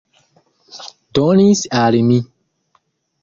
Donis 1.19 1.61
al 1.81 1.99
mi. 2.09 2.17